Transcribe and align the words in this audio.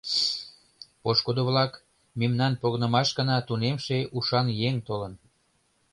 —Пошкудо-влак, 1.01 1.71
мемнан 2.19 2.53
погынымашкына 2.61 3.37
тунемше, 3.47 3.97
ушан 4.17 4.47
еҥ 4.69 4.75
толын. 4.87 5.13